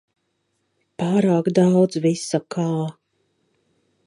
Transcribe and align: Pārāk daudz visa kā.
Pārāk 1.03 1.51
daudz 1.59 2.01
visa 2.07 2.43
kā. 2.57 2.69